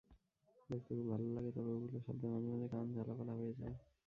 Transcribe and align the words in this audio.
দেখতে 0.69 0.91
খুব 0.91 1.07
ভালো 1.11 1.27
লাগে, 1.35 1.51
তবে 1.57 1.71
ওগুলোর 1.73 2.01
শব্দে 2.07 2.27
মাঝেমধ্যে 2.33 2.67
কান 2.73 2.85
ঝালাপালা 2.95 3.33
হয়ে 3.39 3.53
যায়। 3.59 3.75